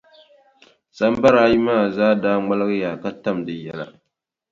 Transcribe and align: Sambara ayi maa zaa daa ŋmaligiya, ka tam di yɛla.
Sambara 0.97 1.37
ayi 1.45 1.57
maa 1.67 1.85
zaa 1.95 2.13
daa 2.23 2.37
ŋmaligiya, 2.43 2.91
ka 3.03 3.09
tam 3.23 3.37
di 3.45 3.53
yɛla. 3.65 3.85